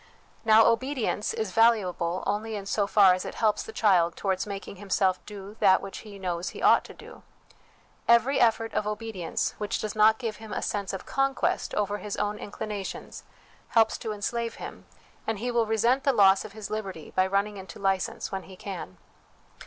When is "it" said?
3.23-3.35